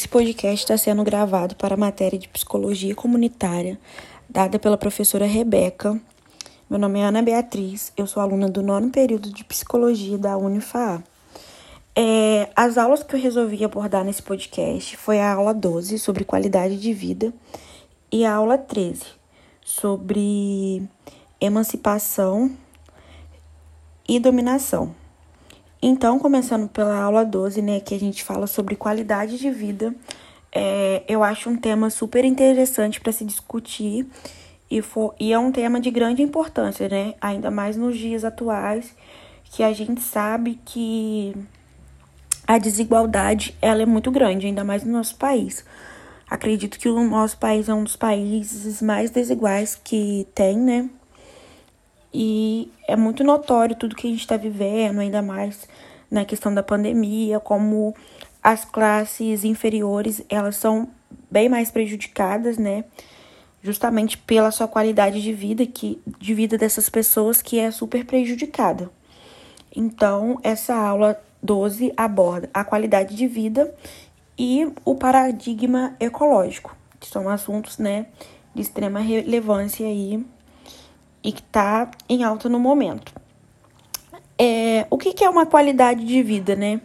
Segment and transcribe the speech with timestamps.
[0.00, 3.78] Esse podcast está sendo gravado para a matéria de psicologia comunitária
[4.26, 6.00] dada pela professora Rebeca.
[6.70, 11.04] Meu nome é Ana Beatriz, eu sou aluna do nono período de psicologia da Unifa.
[11.94, 16.80] É, as aulas que eu resolvi abordar nesse podcast foi a aula 12 sobre qualidade
[16.80, 17.30] de vida
[18.10, 19.02] e a aula 13
[19.62, 20.82] sobre
[21.38, 22.50] emancipação
[24.08, 24.94] e dominação.
[25.82, 29.94] Então, começando pela aula 12, né, que a gente fala sobre qualidade de vida,
[30.52, 34.06] é, eu acho um tema super interessante para se discutir
[34.70, 38.94] e, for, e é um tema de grande importância, né, ainda mais nos dias atuais,
[39.44, 41.34] que a gente sabe que
[42.46, 45.64] a desigualdade ela é muito grande, ainda mais no nosso país.
[46.28, 50.90] Acredito que o nosso país é um dos países mais desiguais que tem, né?
[52.12, 55.68] E é muito notório tudo que a gente está vivendo, ainda mais
[56.10, 57.94] na questão da pandemia, como
[58.42, 60.88] as classes inferiores elas são
[61.30, 62.84] bem mais prejudicadas, né?
[63.62, 68.90] Justamente pela sua qualidade de vida, que de vida dessas pessoas que é super prejudicada.
[69.74, 73.72] Então, essa aula 12 aborda a qualidade de vida
[74.36, 78.06] e o paradigma ecológico, que são assuntos, né,
[78.54, 80.24] de extrema relevância aí
[81.22, 83.12] e que está em alta no momento.
[84.38, 86.80] É, o que, que, é uma qualidade de vida, né?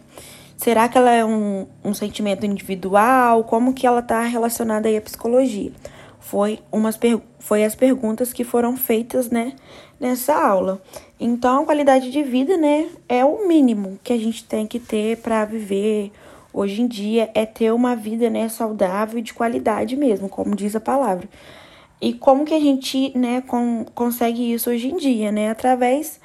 [0.56, 3.44] Será que ela é um, um sentimento individual?
[3.44, 5.72] Como que ela está relacionada à psicologia?
[6.18, 6.98] Foi, umas
[7.38, 9.52] foi as perguntas que foram feitas, né,
[10.00, 10.82] nessa aula.
[11.20, 15.18] Então, a qualidade de vida, né, é o mínimo que a gente tem que ter
[15.18, 16.10] para viver
[16.52, 20.74] hoje em dia, é ter uma vida, né, saudável e de qualidade mesmo, como diz
[20.74, 21.28] a palavra.
[22.00, 25.50] E como que a gente, né, com, consegue isso hoje em dia, né?
[25.50, 26.20] Através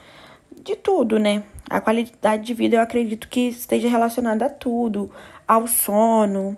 [0.64, 1.44] de tudo, né?
[1.70, 5.10] A qualidade de vida eu acredito que esteja relacionada a tudo,
[5.48, 6.58] ao sono,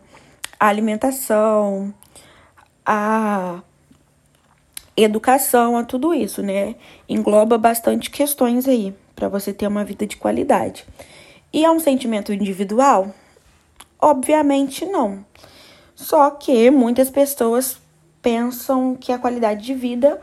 [0.59, 1.93] à alimentação,
[2.85, 3.61] à
[4.97, 6.75] educação, a tudo isso, né?
[7.07, 10.85] Engloba bastante questões aí para você ter uma vida de qualidade.
[11.51, 13.13] E é um sentimento individual?
[14.01, 15.23] Obviamente não.
[15.95, 17.79] Só que muitas pessoas
[18.23, 20.19] pensam que a qualidade de vida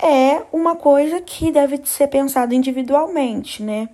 [0.00, 3.88] é uma coisa que deve ser pensada individualmente, né?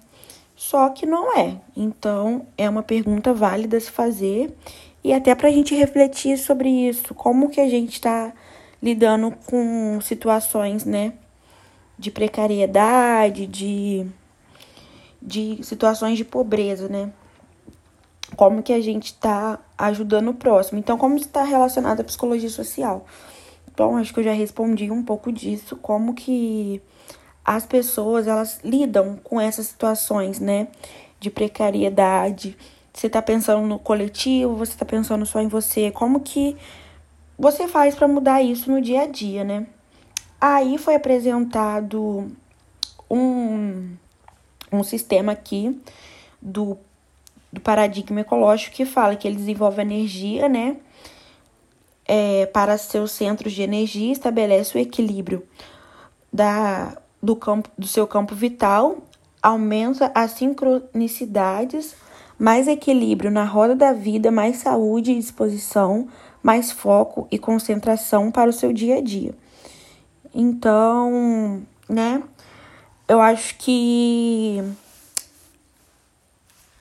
[0.55, 1.57] Só que não é.
[1.75, 4.55] Então, é uma pergunta válida se fazer
[5.03, 8.33] e até para a gente refletir sobre isso, como que a gente está
[8.83, 11.15] lidando com situações, né,
[11.99, 14.07] de precariedade, de,
[15.21, 17.11] de situações de pobreza, né?
[18.37, 20.79] Como que a gente está ajudando o próximo.
[20.79, 23.07] Então, como está relacionado à psicologia social?
[23.73, 26.81] Então, acho que eu já respondi um pouco disso, como que
[27.45, 30.69] as pessoas, elas lidam com essas situações, né,
[31.21, 32.57] de precariedade.
[32.93, 36.57] Você está pensando no coletivo, você está pensando só em você, como que
[37.37, 39.67] você faz para mudar isso no dia a dia, né?
[40.41, 42.31] Aí foi apresentado
[43.11, 43.97] um,
[44.71, 45.81] um sistema aqui
[46.41, 46.79] do
[47.55, 50.77] do paradigma ecológico que fala que ele desenvolve energia, né?
[52.07, 55.43] É, para seus centros de energia, estabelece o equilíbrio
[56.31, 58.99] da, do, campo, do seu campo vital,
[59.41, 61.95] aumenta as sincronicidades,
[62.39, 66.09] mais equilíbrio na roda da vida, mais saúde e disposição,
[66.43, 69.35] mais foco e concentração para o seu dia a dia.
[70.35, 72.23] Então, né,
[73.09, 74.63] eu acho que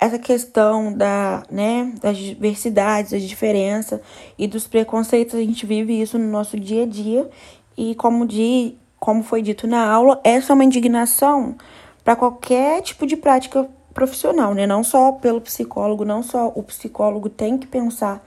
[0.03, 4.01] essa questão da, né, das diversidades, das diferenças
[4.37, 7.29] e dos preconceitos, a gente vive isso no nosso dia a dia.
[7.77, 11.55] E como, de, como foi dito na aula, essa é uma indignação
[12.03, 14.67] para qualquer tipo de prática profissional, né?
[14.67, 18.21] Não só pelo psicólogo, não só o psicólogo tem que pensar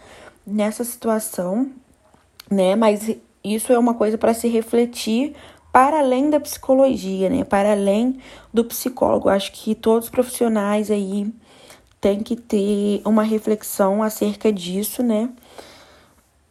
[0.47, 1.71] nessa situação,
[2.51, 2.75] né?
[2.75, 5.35] Mas isso é uma coisa para se refletir
[5.71, 7.45] para além da psicologia, né?
[7.45, 8.19] Para além
[8.51, 9.29] do psicólogo.
[9.29, 11.31] Acho que todos os profissionais aí
[12.01, 15.29] tem que ter uma reflexão acerca disso, né?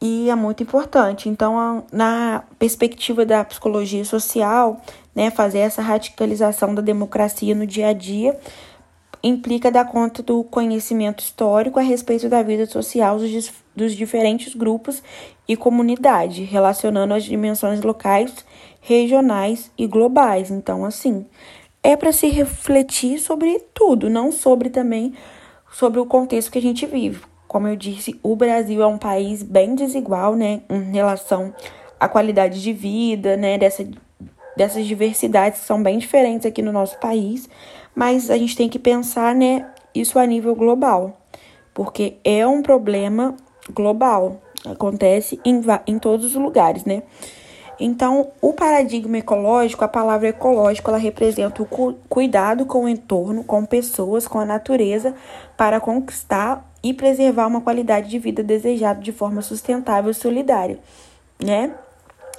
[0.01, 1.30] E é muito importante.
[1.30, 4.81] Então, na perspectiva da psicologia social,
[5.15, 8.38] né, fazer essa radicalização da democracia no dia a dia
[9.24, 13.18] implica dar conta do conhecimento histórico a respeito da vida social
[13.75, 15.01] dos, diferentes grupos
[15.48, 18.45] e comunidade, relacionando as dimensões locais,
[18.81, 20.51] regionais e globais.
[20.51, 21.25] Então, assim,
[21.85, 25.13] é para se refletir sobre tudo, não sobre também
[25.71, 27.21] sobre o contexto que a gente vive.
[27.47, 31.53] Como eu disse, o Brasil é um país bem desigual, né, em relação
[31.99, 33.87] à qualidade de vida, né, dessa,
[34.57, 37.47] dessas diversidades que são bem diferentes aqui no nosso país,
[37.93, 41.15] mas a gente tem que pensar, né, isso a nível global,
[41.71, 43.35] porque é um problema
[43.71, 47.03] global, acontece em, em todos os lugares, né?
[47.80, 53.44] Então, o paradigma ecológico, a palavra ecológico, ela representa o cu cuidado com o entorno,
[53.44, 55.13] com pessoas, com a natureza,
[55.57, 60.80] para conquistar e preservar uma qualidade de vida desejada de forma sustentável e solidária,
[61.44, 61.74] né?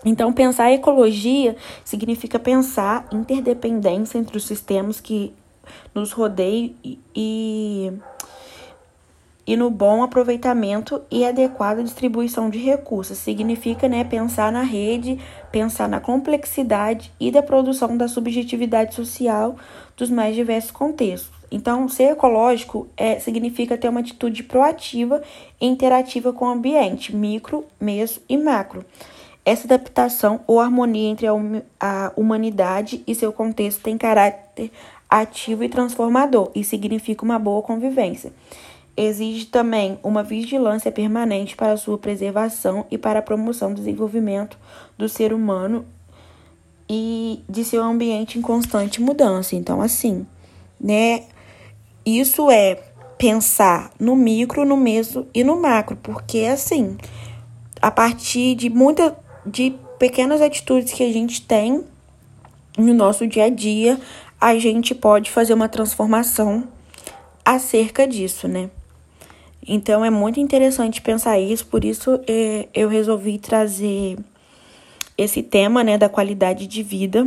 [0.04, 5.34] Então, pensar ecologia significa pensar interdependência entre os sistemas que
[5.92, 7.92] nos rodeiam e, e
[9.46, 13.18] e no bom aproveitamento e adequada distribuição de recursos.
[13.18, 15.20] Significa né, pensar na rede,
[15.52, 19.56] pensar na complexidade e da produção da subjetividade social
[19.96, 21.36] dos mais diversos contextos.
[21.48, 25.22] Então, ser ecológico é, significa ter uma atitude proativa
[25.60, 28.84] e interativa com o ambiente, micro, meso e macro.
[29.44, 34.72] Essa adaptação ou harmonia entre a, hum, a humanidade e seu contexto tem caráter
[35.08, 38.32] ativo e transformador e significa uma boa convivência
[38.96, 44.58] exige também uma vigilância permanente para sua preservação e para a promoção do desenvolvimento
[44.96, 45.84] do ser humano
[46.88, 49.54] e de seu ambiente em constante mudança.
[49.54, 50.26] Então, assim,
[50.80, 51.24] né?
[52.04, 52.80] Isso é
[53.18, 56.96] pensar no micro, no meso e no macro, porque assim,
[57.80, 59.12] a partir de muitas
[59.44, 61.84] de pequenas atitudes que a gente tem
[62.76, 63.98] no nosso dia a dia,
[64.40, 66.68] a gente pode fazer uma transformação
[67.44, 68.68] acerca disso, né?
[69.66, 74.16] Então é muito interessante pensar isso, por isso é, eu resolvi trazer
[75.18, 77.26] esse tema né, da qualidade de vida,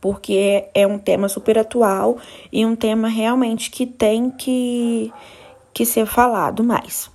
[0.00, 2.18] porque é um tema super atual
[2.52, 5.12] e um tema realmente que tem que,
[5.72, 7.10] que ser falado mais.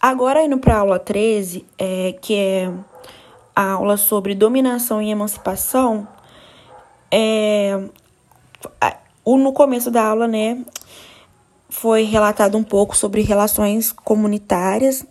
[0.00, 2.72] Agora, indo para a aula 13, é, que é
[3.54, 6.08] a aula sobre dominação e emancipação,
[7.10, 7.78] é,
[9.24, 10.64] no começo da aula, né,
[11.72, 15.06] foi relatado um pouco sobre relações comunitárias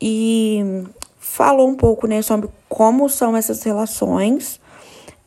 [0.00, 0.82] e
[1.20, 4.58] falou um pouco né, sobre como são essas relações.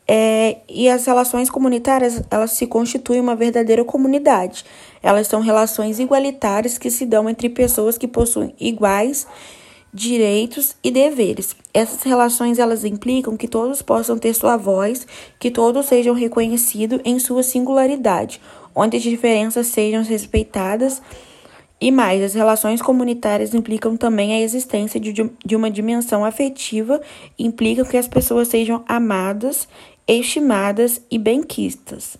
[0.06, 4.64] É, e as relações comunitárias, elas se constituem uma verdadeira comunidade.
[5.00, 9.28] Elas são relações igualitárias que se dão entre pessoas que possuem iguais
[9.94, 11.54] direitos e deveres.
[11.72, 15.06] Essas relações elas implicam que todos possam ter sua voz,
[15.38, 18.40] que todos sejam reconhecidos em sua singularidade,
[18.78, 21.02] onde as diferenças sejam respeitadas.
[21.80, 27.00] E mais, as relações comunitárias implicam também a existência de, de uma dimensão afetiva,
[27.38, 29.68] implicam que as pessoas sejam amadas,
[30.06, 32.16] estimadas e benquistas.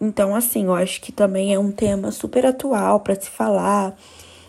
[0.00, 3.96] Então, assim, eu acho que também é um tema super atual para se falar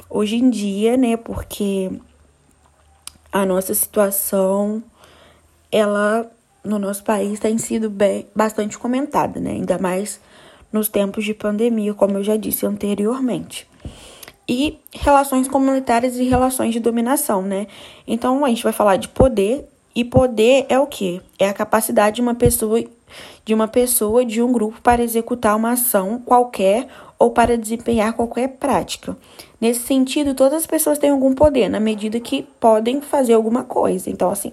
[0.10, 1.18] hoje em dia, né?
[1.18, 1.92] Porque
[3.32, 4.84] a nossa situação,
[5.72, 6.30] ela
[6.64, 9.52] no nosso país tem sido bem, bastante comentada, né?
[9.52, 10.20] Ainda mais
[10.74, 13.66] nos tempos de pandemia, como eu já disse anteriormente.
[14.50, 17.68] E relações comunitárias e relações de dominação, né?
[18.06, 21.22] Então a gente vai falar de poder, e poder é o que?
[21.38, 22.84] É a capacidade de uma pessoa
[23.46, 26.88] de uma pessoa, de um grupo para executar uma ação qualquer
[27.19, 29.16] ou para desempenhar qualquer prática.
[29.62, 34.10] Nesse sentido, todas as pessoas têm algum poder na medida que podem fazer alguma coisa.
[34.10, 34.52] Então, assim,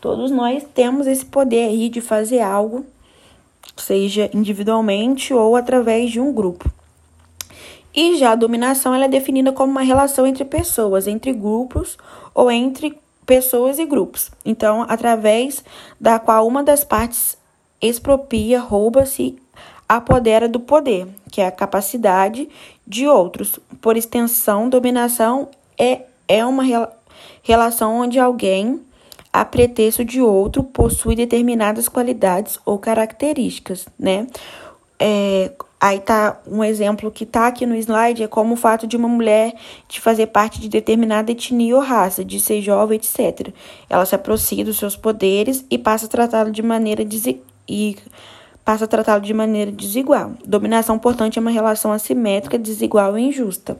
[0.00, 2.84] todos nós temos esse poder aí de fazer algo
[3.76, 6.70] seja individualmente ou através de um grupo.
[7.94, 11.96] E já a dominação ela é definida como uma relação entre pessoas, entre grupos
[12.34, 14.30] ou entre pessoas e grupos.
[14.44, 15.64] Então, através
[16.00, 17.36] da qual uma das partes
[17.80, 19.38] expropria, rouba-se,
[19.88, 22.48] apodera do poder, que é a capacidade
[22.86, 23.60] de outros.
[23.80, 26.64] Por extensão, dominação é, é uma
[27.42, 28.80] relação onde alguém
[29.34, 34.28] a pretexto de outro, possui determinadas qualidades ou características, né?
[34.96, 35.50] É,
[35.80, 39.08] aí tá um exemplo que tá aqui no slide, é como o fato de uma
[39.08, 39.52] mulher
[39.88, 43.52] de fazer parte de determinada etnia ou raça, de ser jovem, etc.
[43.90, 47.04] Ela se aproxima dos seus poderes e passa a tratá-lo de maneira
[47.68, 47.96] e
[48.64, 50.34] passa a tratá-lo de maneira desigual.
[50.46, 53.76] Dominação, portanto, é uma relação assimétrica, desigual e injusta.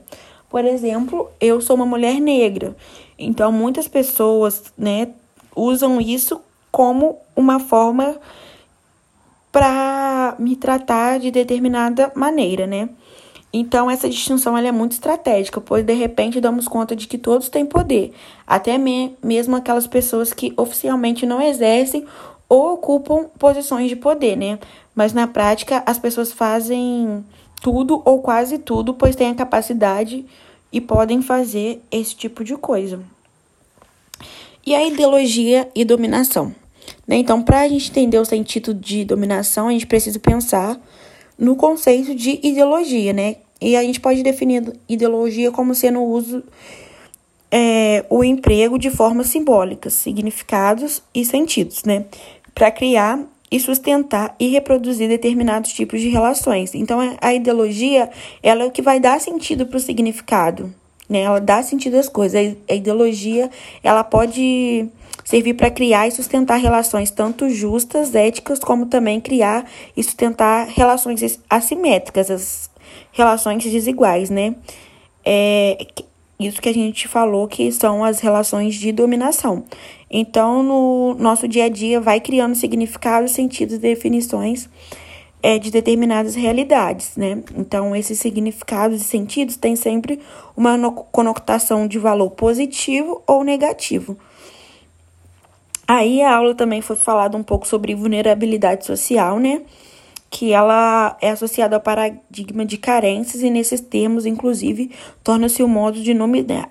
[0.50, 2.76] Por exemplo, eu sou uma mulher negra,
[3.16, 5.10] então muitas pessoas, né,
[5.54, 8.16] usam isso como uma forma
[9.52, 12.88] para me tratar de determinada maneira, né?
[13.52, 17.64] Então, essa distinção é muito estratégica, pois de repente damos conta de que todos têm
[17.64, 18.12] poder,
[18.44, 22.04] até me mesmo aquelas pessoas que oficialmente não exercem
[22.48, 24.58] ou ocupam posições de poder, né?
[24.92, 27.24] Mas na prática, as pessoas fazem
[27.62, 30.26] tudo ou quase tudo, pois têm a capacidade
[30.72, 33.13] e podem fazer esse tipo de coisa.
[34.66, 36.54] E a ideologia e dominação.
[37.06, 37.16] Né?
[37.16, 40.80] Então, para a gente entender o sentido de dominação, a gente precisa pensar
[41.38, 43.36] no conceito de ideologia, né?
[43.60, 46.42] E a gente pode definir ideologia como sendo o uso
[47.50, 52.04] é, o emprego de formas simbólicas, significados e sentidos, né?
[52.54, 56.74] Para criar e sustentar e reproduzir determinados tipos de relações.
[56.74, 58.10] Então, a ideologia
[58.42, 60.74] ela é o que vai dar sentido para o significado,
[61.08, 61.20] né?
[61.20, 62.56] Ela dá sentido às coisas.
[62.68, 63.50] A ideologia
[63.82, 64.88] ela pode
[65.24, 69.64] servir para criar e sustentar relações tanto justas, éticas, como também criar
[69.96, 72.70] e sustentar relações assimétricas, as
[73.12, 74.54] relações desiguais, né?
[75.24, 75.86] É,
[76.38, 79.64] isso que a gente falou que são as relações de dominação.
[80.10, 84.68] Então, no nosso dia a dia, vai criando significados, sentidos definições
[85.44, 87.42] é, de determinadas realidades, né?
[87.54, 90.18] Então, esses significados e sentidos têm sempre
[90.56, 94.16] uma conotação de valor positivo ou negativo.
[95.86, 99.60] Aí a aula também foi falada um pouco sobre vulnerabilidade social, né?
[100.30, 106.00] Que ela é associada ao paradigma de carências e nesses termos, inclusive, torna-se o modo
[106.00, 106.70] de nomear,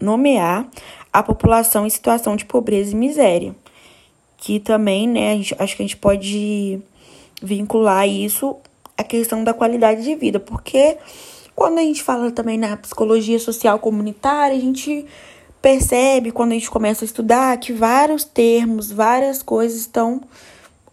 [0.00, 0.68] nomear
[1.12, 3.54] a população em situação de pobreza e miséria.
[4.36, 6.82] Que também, né, gente, acho que a gente pode
[7.42, 8.56] vincular isso
[8.96, 10.96] à questão da qualidade de vida, porque
[11.54, 15.06] quando a gente fala também na psicologia social comunitária, a gente
[15.60, 20.22] percebe quando a gente começa a estudar que vários termos, várias coisas estão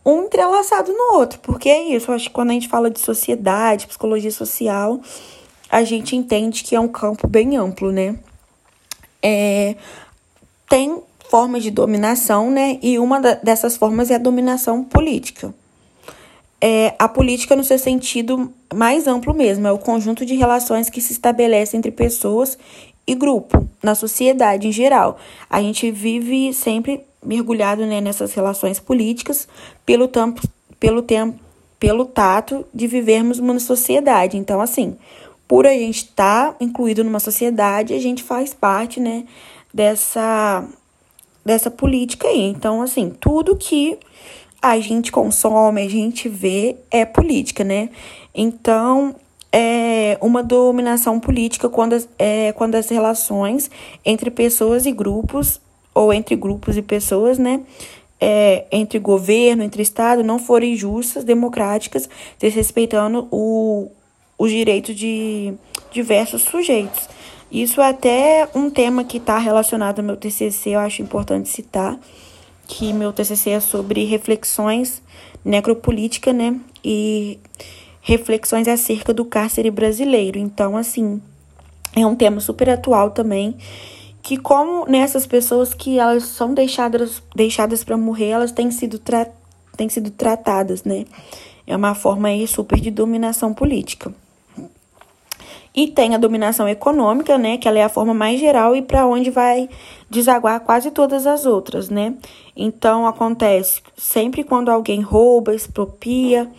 [0.06, 1.40] um entrelaçado no outro.
[1.40, 5.00] Porque é isso, eu acho que quando a gente fala de sociedade, psicologia social,
[5.70, 8.18] a gente entende que é um campo bem amplo, né?
[9.22, 9.76] É,
[10.70, 12.78] tem formas de dominação, né?
[12.82, 15.54] E uma dessas formas é a dominação política.
[16.66, 21.02] É, a política, no seu sentido mais amplo mesmo, é o conjunto de relações que
[21.02, 22.58] se estabelece entre pessoas
[23.06, 25.18] e grupo, na sociedade em geral.
[25.50, 29.46] A gente vive sempre mergulhado né, nessas relações políticas
[29.86, 30.42] pelo tempo,
[30.80, 31.38] pelo tempo,
[31.78, 34.38] pelo tato de vivermos numa sociedade.
[34.38, 34.96] Então, assim,
[35.46, 39.26] por a gente estar tá incluído numa sociedade, a gente faz parte, né,
[39.74, 40.66] dessa
[41.46, 42.40] dessa política aí.
[42.40, 44.00] Então, assim, tudo que
[44.64, 47.90] a gente consome, a gente vê é política, né?
[48.34, 49.14] Então,
[49.52, 53.70] é uma dominação política quando, é, quando as relações
[54.06, 55.60] entre pessoas e grupos,
[55.94, 57.60] ou entre grupos e pessoas, né?
[58.22, 62.08] É, entre governo, entre Estado, não forem justas, democráticas,
[62.40, 63.92] desrespeitando o,
[64.38, 65.54] os direitos de
[65.92, 67.10] diversos sujeitos.
[67.52, 72.00] Isso é até um tema que está relacionado ao meu TCC, eu acho importante citar,
[72.68, 75.02] que meu TCC é sobre reflexões
[75.44, 76.60] necropolítica, né?
[76.84, 77.40] E
[78.02, 80.38] reflexões acerca do cárcere brasileiro.
[80.38, 81.22] Então, assim,
[81.96, 83.56] é um tema super atual também,
[84.22, 89.28] que como nessas pessoas que elas são deixadas deixadas para morrer, elas têm sido tra
[89.76, 91.06] têm sido tratadas, né?
[91.66, 94.14] É uma forma aí super de dominação política.
[95.76, 99.08] E tem a dominação econômica, né, que ela é a forma mais geral e para
[99.08, 99.68] onde vai
[100.14, 102.14] desaguar quase todas as outras, né?
[102.56, 106.50] Então acontece sempre quando alguém rouba, expropria,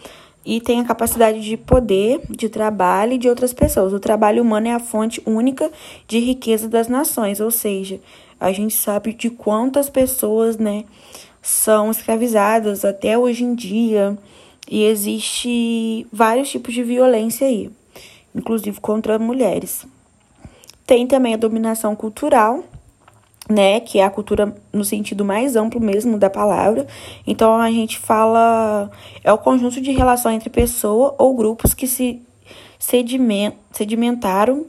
[0.45, 3.95] e tem a capacidade de poder, de trabalho e de outras pessoas.
[3.95, 5.71] O trabalho humano é a fonte única
[6.07, 7.99] de riqueza das nações, ou seja,
[8.39, 10.85] a gente sabe de quantas pessoas, né,
[11.41, 14.19] são escravizadas até hoje em dia
[14.69, 17.71] e existe vários tipos de violência aí,
[18.35, 19.87] inclusive contra mulheres.
[20.87, 22.65] Tem também a dominação cultural,
[23.49, 26.87] né, que é a cultura no sentido mais amplo mesmo da palavra.
[27.27, 28.91] Então a gente fala
[29.23, 32.23] é o conjunto de relação entre pessoa ou grupos que se
[32.79, 34.67] sedimentaram,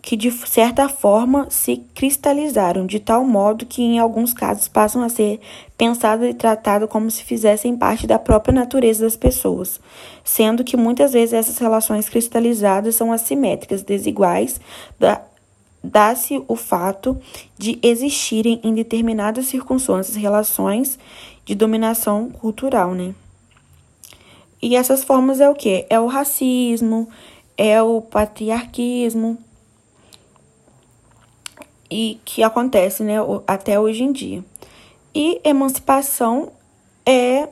[0.00, 5.08] que de certa forma se cristalizaram, de tal modo que em alguns casos passam a
[5.08, 5.40] ser
[5.76, 9.80] pensados e tratados como se fizessem parte da própria natureza das pessoas,
[10.24, 14.60] sendo que muitas vezes essas relações cristalizadas são assimétricas, desiguais,
[14.98, 15.20] da
[15.82, 17.20] dá-se o fato
[17.56, 20.98] de existirem em determinadas circunstâncias relações
[21.44, 23.14] de dominação cultural, né?
[24.60, 25.86] E essas formas é o que?
[25.88, 27.08] É o racismo,
[27.56, 29.38] é o patriarquismo,
[31.90, 33.14] e que acontece, né,
[33.46, 34.44] até hoje em dia.
[35.14, 36.52] E emancipação
[37.04, 37.48] é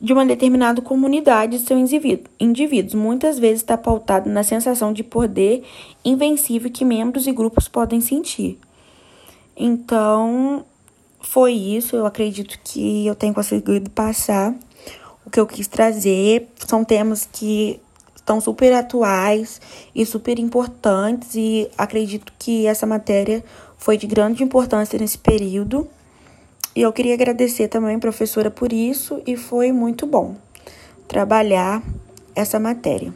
[0.00, 1.92] de uma determinada comunidade de seus
[2.38, 2.94] indivíduos.
[2.94, 5.64] Muitas vezes está pautado na sensação de poder
[6.04, 8.58] invencível que membros e grupos podem sentir.
[9.56, 10.64] Então,
[11.20, 11.96] foi isso.
[11.96, 14.54] Eu acredito que eu tenho conseguido passar
[15.26, 16.48] o que eu quis trazer.
[16.66, 17.80] São temas que
[18.14, 19.60] estão super atuais
[19.94, 23.42] e super importantes, e acredito que essa matéria
[23.78, 25.88] foi de grande importância nesse período.
[26.78, 30.36] E eu queria agradecer também, professora, por isso, e foi muito bom
[31.08, 31.82] trabalhar
[32.36, 33.12] essa matéria.